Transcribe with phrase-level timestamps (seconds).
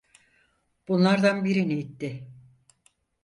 [0.87, 2.27] Bunlardan birini itti.